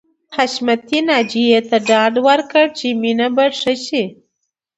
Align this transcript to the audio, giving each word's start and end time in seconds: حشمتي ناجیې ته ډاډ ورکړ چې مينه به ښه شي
حشمتي 0.35 0.99
ناجیې 1.09 1.59
ته 1.69 1.77
ډاډ 1.87 2.13
ورکړ 2.27 2.65
چې 2.77 2.87
مينه 3.01 3.27
به 3.35 3.45
ښه 3.59 3.73
شي 3.85 4.03